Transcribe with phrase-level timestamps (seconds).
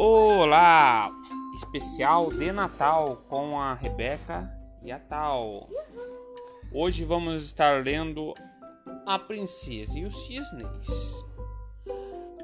[0.00, 1.10] Olá!
[1.56, 4.48] Especial de Natal com a Rebeca
[4.80, 5.68] e a Tal.
[6.72, 8.32] Hoje vamos estar lendo
[9.04, 11.26] A Princesa e os Cisnes.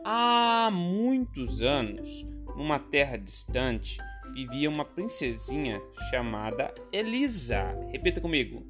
[0.04, 3.98] Há muitos anos, numa terra distante,
[4.32, 7.72] vivia uma princesinha chamada Elisa.
[7.92, 8.66] Repita comigo.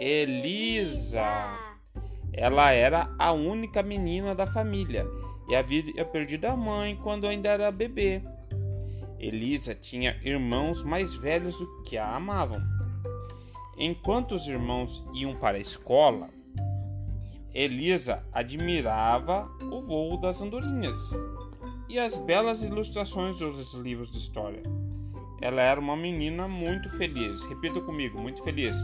[0.00, 1.56] Elisa.
[2.32, 5.06] Ela era a única menina da família
[5.48, 8.22] e havia perdido a mãe quando ainda era bebê.
[9.18, 12.60] Elisa tinha irmãos mais velhos do que a amavam.
[13.76, 16.28] Enquanto os irmãos iam para a escola,
[17.52, 20.96] Elisa admirava o voo das andorinhas
[21.88, 24.62] e as belas ilustrações dos livros de história.
[25.40, 27.44] Ela era uma menina muito feliz.
[27.44, 28.76] Repita comigo, muito feliz.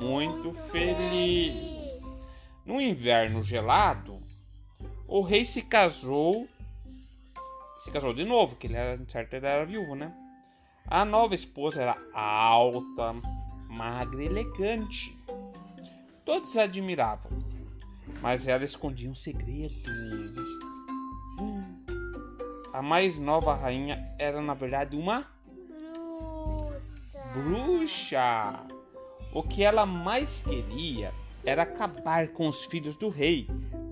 [0.00, 1.82] Muito feliz.
[2.66, 4.11] No inverno gelado,
[5.12, 6.48] o rei se casou.
[7.78, 10.10] Se casou de novo, que ele era, certo, ele era viúvo, né?
[10.86, 13.12] A nova esposa era alta,
[13.68, 15.14] magra e elegante.
[16.24, 17.30] Todos a admiravam,
[18.22, 19.74] mas ela escondia um segredo.
[22.72, 25.26] A mais nova rainha era, na verdade, uma
[27.34, 28.64] bruxa.
[29.34, 31.12] O que ela mais queria
[31.44, 33.46] era acabar com os filhos do rei,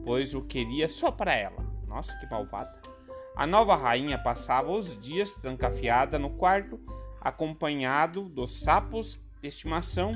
[0.04, 1.64] pois o queria só para ela.
[1.86, 2.80] Nossa, que malvada.
[3.36, 6.78] A nova rainha passava os dias trancafiada no quarto,
[7.20, 10.12] acompanhado dos sapos de estimação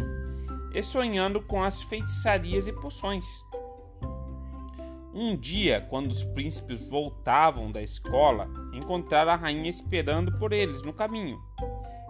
[0.75, 3.25] e sonhando com as feitiçarias e poções.
[5.13, 10.93] Um dia, quando os príncipes voltavam da escola, encontraram a rainha esperando por eles no
[10.93, 11.41] caminho.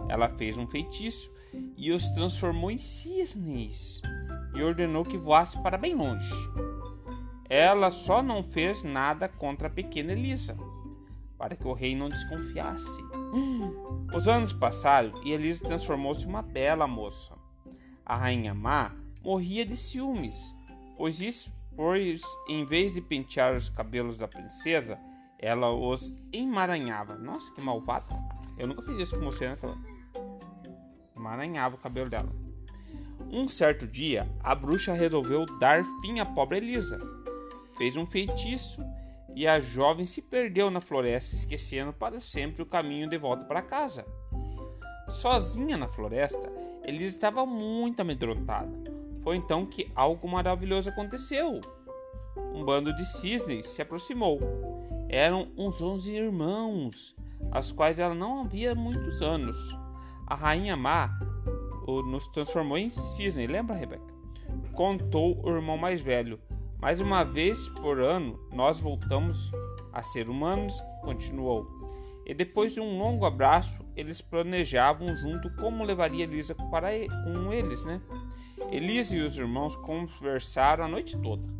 [0.09, 1.29] Ela fez um feitiço
[1.77, 4.01] e os transformou em cisnes
[4.55, 6.33] e ordenou que voasse para bem longe.
[7.49, 10.57] Ela só não fez nada contra a pequena Elisa,
[11.37, 13.01] para que o rei não desconfiasse.
[14.13, 17.35] Os anos passaram e Elisa transformou-se em uma bela moça.
[18.05, 18.91] A rainha má
[19.23, 20.55] morria de ciúmes,
[20.97, 24.97] pois isso, pois em vez de pentear os cabelos da princesa,
[25.39, 27.15] ela os emaranhava.
[27.15, 28.05] Nossa, que malvada!
[28.57, 29.57] Eu nunca fiz isso com você, né?
[31.15, 32.31] Emaranhava o cabelo dela.
[33.31, 36.99] Um certo dia, a bruxa resolveu dar fim à pobre Elisa.
[37.77, 38.81] Fez um feitiço
[39.35, 43.61] e a jovem se perdeu na floresta, esquecendo para sempre o caminho de volta para
[43.61, 44.05] casa.
[45.09, 46.51] Sozinha na floresta,
[46.85, 48.71] Elisa estava muito amedrontada.
[49.19, 51.59] Foi então que algo maravilhoso aconteceu.
[52.53, 54.39] Um bando de cisnes se aproximou.
[55.09, 57.15] Eram uns onze irmãos,
[57.51, 59.57] aos quais ela não havia muitos anos.
[60.25, 61.09] A rainha má
[61.87, 64.13] nos transformou em cisne, lembra, Rebeca?
[64.73, 66.39] Contou o irmão mais velho.
[66.85, 69.51] Mais uma vez por ano, nós voltamos
[69.91, 71.67] a ser humanos, continuou.
[72.27, 76.89] E depois de um longo abraço, eles planejavam junto como levaria Elisa para
[77.23, 77.99] com eles, né?
[78.71, 81.51] Elisa e os irmãos conversaram a noite toda.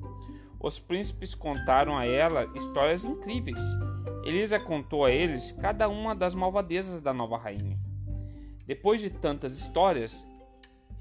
[0.60, 3.64] Os príncipes contaram a ela histórias incríveis.
[4.24, 7.80] Elisa contou a eles cada uma das malvadezas da nova rainha.
[8.68, 10.24] Depois de tantas histórias,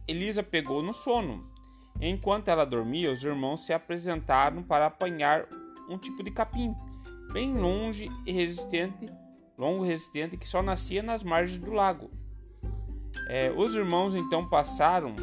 [0.08, 1.52] Elisa pegou no sono.
[2.00, 5.46] Enquanto ela dormia, os irmãos se apresentaram para apanhar
[5.88, 6.74] um tipo de capim,
[7.32, 9.06] bem longe e resistente,
[9.56, 12.10] longo e resistente, que só nascia nas margens do lago.
[13.28, 15.14] É, os irmãos então passaram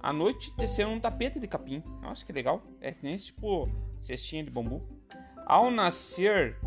[0.00, 1.82] a noite tecendo um tapete de capim.
[2.00, 2.62] Nossa, que legal!
[2.80, 3.68] É que nem tipo
[4.00, 4.82] cestinha de bambu.
[5.46, 6.58] Ao nascer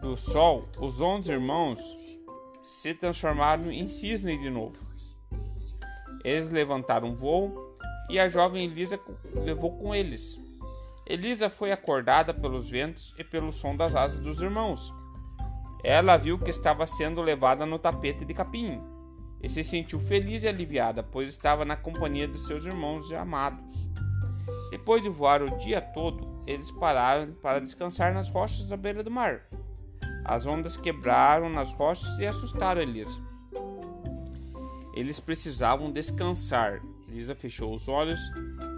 [0.00, 1.78] do sol, os onze irmãos
[2.62, 4.76] se transformaram em cisne de novo.
[6.24, 7.75] Eles levantaram voo
[8.08, 8.98] e a jovem Elisa
[9.34, 10.38] levou com eles.
[11.06, 14.92] Elisa foi acordada pelos ventos e pelo som das asas dos irmãos.
[15.84, 18.80] Ela viu que estava sendo levada no tapete de capim
[19.42, 23.92] e se sentiu feliz e aliviada, pois estava na companhia de seus irmãos amados.
[24.70, 29.10] Depois de voar o dia todo, eles pararam para descansar nas rochas à beira do
[29.10, 29.42] mar.
[30.24, 33.20] As ondas quebraram nas rochas e assustaram Elisa.
[34.92, 36.82] Eles precisavam descansar.
[37.16, 38.20] Elisa fechou os olhos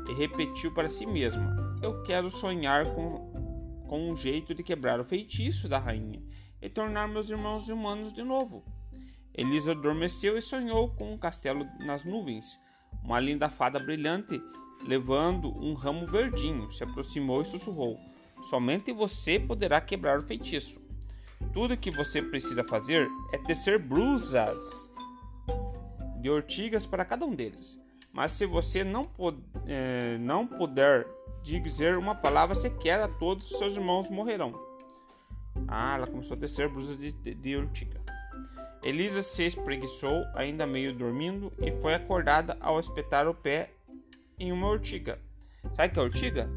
[0.09, 5.05] e repetiu para si mesma: Eu quero sonhar com, com um jeito de quebrar o
[5.05, 6.23] feitiço da rainha
[6.63, 8.65] e tornar meus irmãos humanos de novo.
[9.35, 12.61] Elisa adormeceu e sonhou com um castelo nas nuvens.
[13.03, 14.41] Uma linda fada brilhante,
[14.87, 17.99] levando um ramo verdinho, se aproximou e sussurrou:
[18.49, 20.81] Somente você poderá quebrar o feitiço.
[21.53, 24.89] Tudo que você precisa fazer é tecer blusas
[26.21, 27.81] de ortigas para cada um deles.
[28.19, 31.07] Mas se você não, pu- eh, não puder
[31.41, 34.53] dizer uma palavra sequer, a todos os seus irmãos morrerão.
[35.69, 38.01] Ah, ela começou a tecer blusas de, de, de urtiga.
[38.83, 43.71] Elisa se espreguiçou, ainda meio dormindo, e foi acordada ao espetar o pé
[44.37, 45.21] em uma urtiga.
[45.75, 46.51] Sabe o que é urtiga?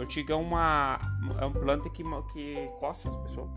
[0.00, 0.98] Urtiga é uma,
[1.40, 3.48] é uma planta que, que coça as pessoas.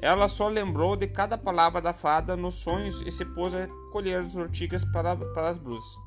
[0.00, 4.18] Ela só lembrou de cada palavra da fada nos sonhos e se pôs a colher
[4.18, 6.05] as urtigas para, para as blusas.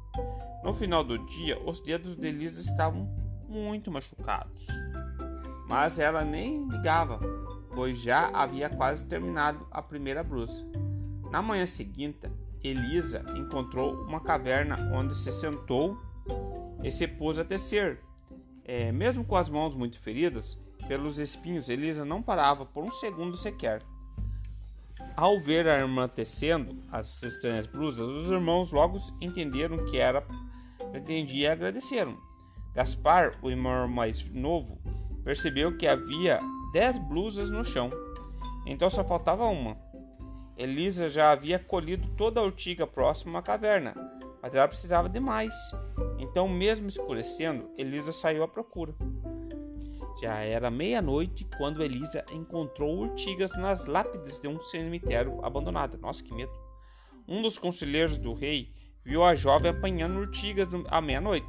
[0.64, 3.10] No final do dia, os dedos de Elisa estavam
[3.48, 4.68] muito machucados.
[5.68, 7.20] Mas ela nem ligava,
[7.74, 10.66] pois já havia quase terminado a primeira blusa.
[11.32, 12.30] Na manhã seguinte,
[12.64, 15.98] Elisa encontrou uma caverna onde se sentou
[16.84, 18.00] e se pôs a tecer.
[18.66, 23.38] É, mesmo com as mãos muito feridas pelos espinhos, Elisa não parava por um segundo
[23.38, 23.82] sequer.
[25.16, 30.26] Ao ver a irmã tecendo as estranhas blusas, os irmãos logo entenderam que era
[30.92, 32.18] pretendia agradeceram.
[32.74, 34.80] Gaspar, o irmão mais novo,
[35.24, 36.40] percebeu que havia
[36.72, 37.90] dez blusas no chão,
[38.66, 39.78] então só faltava uma.
[40.58, 43.96] Elisa já havia colhido toda a urtiga próxima à caverna,
[44.42, 45.54] mas ela precisava de mais.
[46.18, 48.94] Então, mesmo escurecendo, Elisa saiu à procura.
[50.22, 55.98] Já era meia-noite quando Elisa encontrou urtigas nas lápides de um cemitério abandonado.
[55.98, 56.52] Nossa, que medo!
[57.26, 58.74] Um dos conselheiros do rei
[59.04, 61.48] viu a jovem apanhando urtigas à meia-noite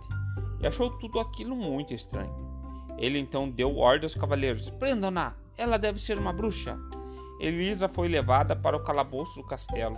[0.61, 2.35] e achou tudo aquilo muito estranho.
[2.99, 6.79] Ele então deu ordem aos cavaleiros: prendam-na, ela deve ser uma bruxa.
[7.41, 9.97] Elisa foi levada para o calabouço do castelo.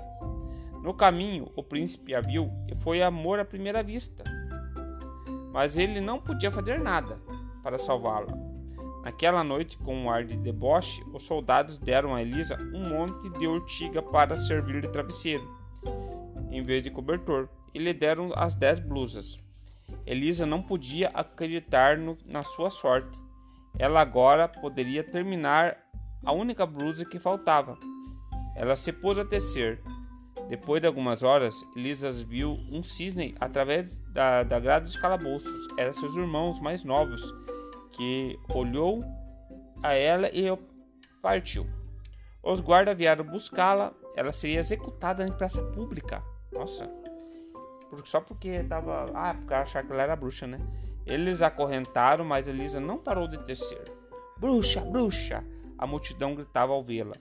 [0.82, 4.22] No caminho, o príncipe a viu e foi amor à primeira vista.
[5.52, 7.20] Mas ele não podia fazer nada
[7.62, 8.52] para salvá-la.
[9.04, 13.46] Naquela noite, com um ar de deboche, os soldados deram a Elisa um monte de
[13.46, 15.61] urtiga para servir de travesseiro,
[16.52, 19.38] em vez de cobertor, e lhe deram as dez blusas.
[20.06, 23.18] Elisa não podia acreditar no, na sua sorte.
[23.78, 25.78] Ela agora poderia terminar
[26.24, 27.78] a única blusa que faltava.
[28.54, 29.82] Ela se pôs a tecer.
[30.48, 35.66] Depois de algumas horas, Elisa viu um cisne através da, da grade dos calabouços.
[35.78, 37.22] Eram seus irmãos mais novos,
[37.92, 39.02] que olhou
[39.82, 40.46] a ela e
[41.22, 41.66] partiu.
[42.42, 43.94] Os guardas vieram buscá-la.
[44.14, 46.22] Ela seria executada em praça pública.
[46.52, 46.90] Nossa,
[48.04, 49.06] só porque tava.
[49.14, 50.60] Ah, porque achar que ela era bruxa, né?
[51.06, 53.82] Eles acorrentaram, mas Elisa não parou de tecer.
[54.38, 55.44] Bruxa, bruxa!
[55.76, 57.14] A multidão gritava ao vê-la.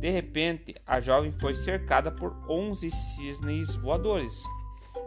[0.00, 4.42] De repente, a jovem foi cercada por onze cisnes voadores.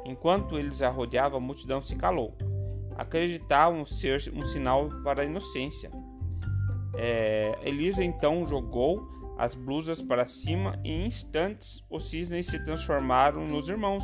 [0.06, 2.36] Enquanto eles a rodeavam, a multidão se calou.
[2.96, 5.92] Acreditavam ser um sinal para a inocência.
[6.96, 13.48] É, Elisa então jogou as blusas para cima e em instantes os cisnes se transformaram
[13.48, 14.04] nos irmãos.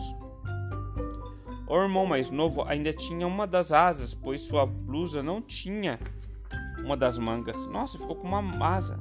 [1.67, 5.99] O irmão mais novo ainda tinha uma das asas, pois sua blusa não tinha
[6.83, 7.67] uma das mangas.
[7.67, 8.99] Nossa, ficou com uma asa.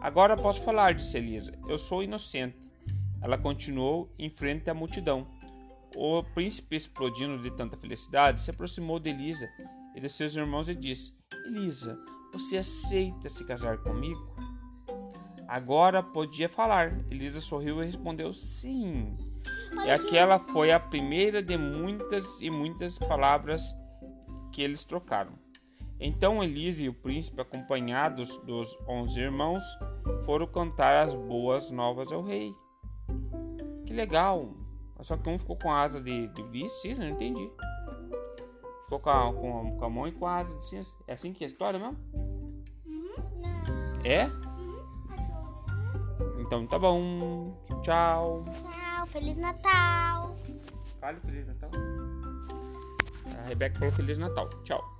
[0.00, 1.56] Agora posso falar, disse Elisa.
[1.68, 2.58] Eu sou inocente.
[3.22, 5.28] Ela continuou em frente à multidão.
[5.94, 9.48] O príncipe, explodindo de tanta felicidade, se aproximou de Elisa
[9.94, 11.16] e de seus irmãos e disse:
[11.46, 11.96] Elisa,
[12.32, 14.49] você aceita se casar comigo?
[15.50, 16.96] Agora podia falar.
[17.10, 19.16] Elisa sorriu e respondeu: Sim.
[19.84, 23.74] E aquela foi a primeira de muitas e muitas palavras
[24.52, 25.32] que eles trocaram.
[25.98, 29.64] Então Elise e o príncipe, acompanhados dos onze irmãos,
[30.24, 32.54] foram cantar as boas novas ao rei.
[33.84, 34.54] Que legal!
[35.02, 37.50] Só que um ficou com a asa de, de, de cisne, não entendi.
[38.84, 40.94] Ficou com a, com, com a mão e com a asa de cisne.
[41.08, 41.98] É assim que é a história mesmo?
[42.86, 44.30] Uhum, é?
[46.50, 47.54] Então tá bom.
[47.80, 48.44] Tchau.
[48.44, 50.34] Tchau, Feliz Natal.
[51.00, 51.70] Fale Feliz Natal.
[53.38, 54.48] A Rebeca falou Feliz Natal.
[54.64, 54.99] Tchau.